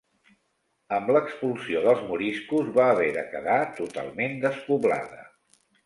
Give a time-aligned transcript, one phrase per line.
[0.97, 5.27] Amb l'expulsió dels moriscos va haver de quedar totalment despoblada.